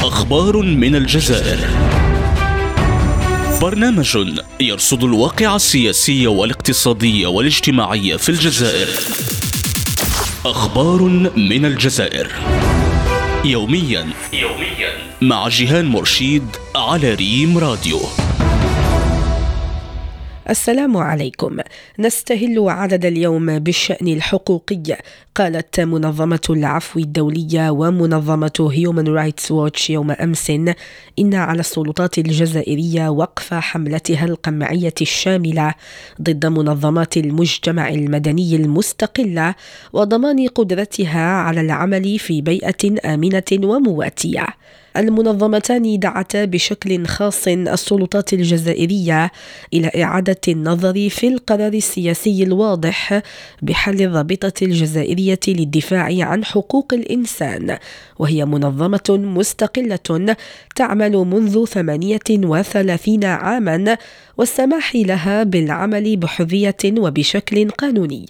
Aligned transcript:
أخبار 0.00 0.56
من 0.62 0.96
الجزائر. 0.96 1.58
برنامج 3.60 4.18
يرصد 4.60 5.04
الواقع 5.04 5.56
السياسي 5.56 6.26
والاقتصادي 6.26 7.26
والاجتماعي 7.26 8.18
في 8.18 8.28
الجزائر. 8.28 8.88
أخبار 10.46 11.02
من 11.36 11.64
الجزائر. 11.64 12.32
يوميا 13.44 14.06
يوميا 14.32 14.90
مع 15.22 15.48
جيهان 15.48 15.86
مرشيد 15.86 16.46
على 16.76 17.14
ريم 17.14 17.58
راديو. 17.58 18.00
السلام 20.50 20.96
عليكم. 20.96 21.56
نستهل 21.98 22.68
عدد 22.68 23.04
اليوم 23.04 23.58
بالشأن 23.58 24.08
الحقوقي. 24.08 24.98
قالت 25.34 25.80
منظمة 25.80 26.40
العفو 26.50 27.00
الدولية 27.00 27.70
ومنظمة 27.70 28.70
هيومن 28.72 29.08
رايتس 29.08 29.50
ووتش 29.50 29.90
يوم 29.90 30.10
أمس 30.10 30.50
إن 31.18 31.34
على 31.34 31.60
السلطات 31.60 32.18
الجزائرية 32.18 33.08
وقف 33.08 33.54
حملتها 33.54 34.24
القمعية 34.24 34.94
الشاملة 35.00 35.74
ضد 36.22 36.46
منظمات 36.46 37.16
المجتمع 37.16 37.88
المدني 37.88 38.56
المستقلة 38.56 39.54
وضمان 39.92 40.48
قدرتها 40.48 41.20
على 41.20 41.60
العمل 41.60 42.18
في 42.18 42.40
بيئة 42.40 43.14
آمنة 43.14 43.42
ومواتية. 43.52 44.46
المنظمتان 44.96 45.98
دعتا 45.98 46.44
بشكل 46.44 47.06
خاص 47.06 47.48
السلطات 47.48 48.32
الجزائرية 48.32 49.30
إلى 49.74 49.90
إعادة 50.04 50.40
النظر 50.48 51.08
في 51.08 51.28
القرار 51.28 51.72
السياسي 51.72 52.42
الواضح 52.42 53.22
بحل 53.62 54.02
الرابطة 54.02 54.52
الجزائرية 55.22 55.58
للدفاع 55.60 56.28
عن 56.28 56.44
حقوق 56.44 56.94
الإنسان 56.94 57.78
وهي 58.18 58.44
منظمة 58.44 59.08
مستقلة 59.08 60.36
تعمل 60.76 61.12
منذ 61.12 61.64
38 61.64 63.24
عاما 63.24 63.96
والسماح 64.38 64.96
لها 64.96 65.42
بالعمل 65.42 66.16
بحرية 66.16 66.84
وبشكل 66.84 67.70
قانوني. 67.70 68.26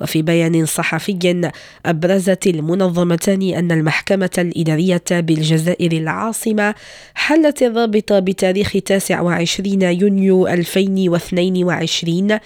وفي 0.00 0.22
بيان 0.22 0.66
صحفي 0.66 1.50
أبرزت 1.86 2.46
المنظمتان 2.46 3.42
أن 3.42 3.72
المحكمة 3.72 4.30
الإدارية 4.38 5.04
بالجزائر 5.10 5.92
العاصمة 5.92 6.74
حلت 7.14 7.62
الرابطة 7.62 8.18
بتاريخ 8.18 8.72
29 8.84 9.82
يونيو 9.82 10.48
2022 10.48 12.38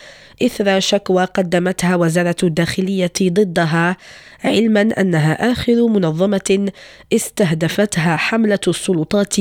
إثر 0.42 0.80
شكوى 0.80 1.24
قدمتها 1.24 1.96
وزارة 1.96 2.36
الداخلية 2.42 3.12
ضدها 3.22 3.96
علما 4.44 4.80
أنها 4.80 5.52
آخر 5.52 5.86
منظمة 5.86 6.70
استهدفتها 7.12 8.16
حملة 8.16 8.58
السلطات 8.68 9.36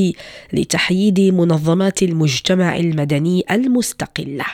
لتحييد 0.54 1.20
منظمات 1.20 2.04
المجتمع 2.04 2.78
المدني 2.78 3.44
المستقلة. 3.52 4.46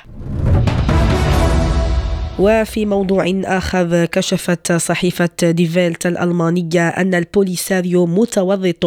وفي 2.39 2.85
موضوع 2.85 3.41
آخر 3.45 4.05
كشفت 4.05 4.71
صحيفة 4.71 5.29
ديفيلت 5.41 6.05
الألمانية 6.07 6.87
أن 6.87 7.15
البوليساريو 7.15 8.05
متورط 8.05 8.85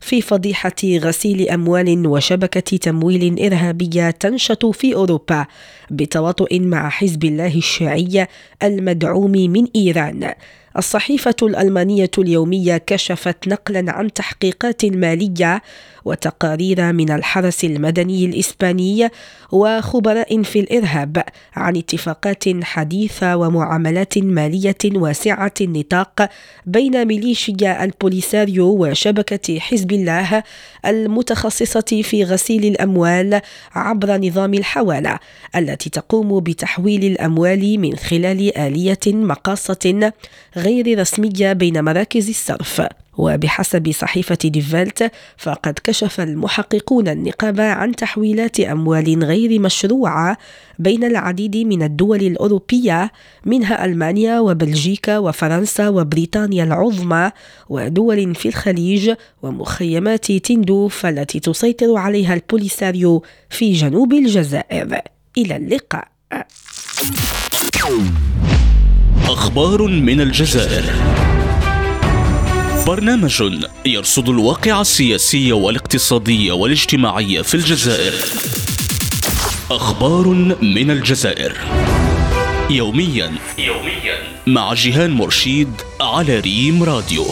في 0.00 0.22
فضيحة 0.22 0.72
غسيل 0.84 1.48
أموال 1.48 2.06
وشبكة 2.06 2.76
تمويل 2.76 3.44
إرهابية 3.46 4.10
تنشط 4.10 4.66
في 4.66 4.94
أوروبا 4.94 5.46
بتواطؤ 5.90 6.58
مع 6.60 6.88
حزب 6.88 7.24
الله 7.24 7.54
الشيعي 7.56 8.26
المدعوم 8.62 9.30
من 9.32 9.66
إيران. 9.76 10.32
الصحيفة 10.76 11.34
الألمانية 11.42 12.10
اليومية 12.18 12.76
كشفت 12.76 13.48
نقلا 13.48 13.92
عن 13.92 14.12
تحقيقات 14.12 14.84
مالية 14.84 15.62
وتقارير 16.04 16.92
من 16.92 17.10
الحرس 17.10 17.64
المدني 17.64 18.24
الإسباني 18.24 19.08
وخبراء 19.52 20.42
في 20.42 20.60
الإرهاب 20.60 21.24
عن 21.56 21.76
اتفاقات 21.76 22.44
حديثة 22.64 23.36
ومعاملات 23.36 24.18
مالية 24.18 24.76
واسعة 24.84 25.54
النطاق 25.60 26.28
بين 26.66 27.04
ميليشيا 27.04 27.84
البوليساريو 27.84 28.66
وشبكة 28.66 29.58
حزب 29.60 29.92
الله 29.92 30.42
المتخصصة 30.86 32.00
في 32.02 32.24
غسيل 32.24 32.64
الأموال 32.64 33.40
عبر 33.72 34.16
نظام 34.16 34.54
الحوالة 34.54 35.18
التي 35.56 35.90
تقوم 35.90 36.40
بتحويل 36.40 37.04
الأموال 37.04 37.80
من 37.80 37.96
خلال 37.96 38.58
آلية 38.58 38.98
مقاصة 39.06 40.12
غير 40.64 41.00
رسمية 41.00 41.52
بين 41.52 41.84
مراكز 41.84 42.28
الصرف 42.28 42.82
وبحسب 43.18 43.92
صحيفة 43.92 44.38
ديفالت 44.44 45.12
فقد 45.38 45.78
كشف 45.84 46.20
المحققون 46.20 47.08
النقابة 47.08 47.62
عن 47.64 47.96
تحويلات 47.96 48.60
أموال 48.60 49.24
غير 49.24 49.60
مشروعة 49.60 50.36
بين 50.78 51.04
العديد 51.04 51.56
من 51.56 51.82
الدول 51.82 52.20
الأوروبية 52.20 53.12
منها 53.44 53.84
ألمانيا 53.84 54.40
وبلجيكا 54.40 55.18
وفرنسا 55.18 55.88
وبريطانيا 55.88 56.64
العظمى 56.64 57.30
ودول 57.68 58.34
في 58.34 58.48
الخليج 58.48 59.14
ومخيمات 59.42 60.32
تندوف 60.32 61.06
التي 61.06 61.40
تسيطر 61.40 61.96
عليها 61.96 62.34
البوليساريو 62.34 63.22
في 63.50 63.72
جنوب 63.72 64.12
الجزائر. 64.12 65.00
إلى 65.38 65.56
اللقاء. 65.56 66.08
أخبار 69.24 69.82
من 69.82 70.20
الجزائر. 70.20 70.84
برنامج 72.86 73.42
يرصد 73.86 74.28
الواقع 74.28 74.80
السياسي 74.80 75.52
والاقتصادي 75.52 76.50
والاجتماعي 76.50 77.44
في 77.44 77.54
الجزائر. 77.54 78.12
أخبار 79.70 80.28
من 80.62 80.90
الجزائر. 80.90 81.52
يوميا 82.70 83.32
يوميا 83.58 84.18
مع 84.46 84.74
جيهان 84.74 85.10
مرشيد 85.10 85.72
على 86.00 86.40
ريم 86.40 86.82
راديو. 86.82 87.26